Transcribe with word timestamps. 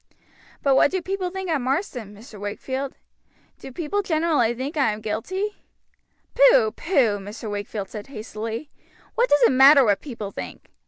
"But 0.63 0.73
what 0.75 0.89
do 0.89 0.99
people 0.99 1.29
think 1.29 1.47
at 1.51 1.61
Marsden, 1.61 2.11
Mr. 2.15 2.39
Wakefield? 2.39 2.95
Do 3.59 3.71
people 3.71 4.01
generally 4.01 4.51
think 4.55 4.75
I 4.75 4.93
am 4.93 4.99
guilty?" 4.99 5.57
"Pooh! 6.33 6.71
pooh!" 6.71 7.19
Mr. 7.19 7.51
Wakefield 7.51 7.87
said 7.89 8.07
hastily. 8.07 8.71
"What 9.13 9.29
does 9.29 9.43
it 9.43 9.51
matter 9.51 9.83
what 9.85 10.01
people 10.01 10.31
think? 10.31 10.71